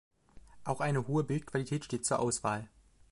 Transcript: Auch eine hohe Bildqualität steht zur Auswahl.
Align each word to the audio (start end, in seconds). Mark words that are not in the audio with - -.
Auch 0.63 0.79
eine 0.79 1.05
hohe 1.05 1.23
Bildqualität 1.23 1.85
steht 1.85 2.07
zur 2.07 2.17
Auswahl. 2.21 2.67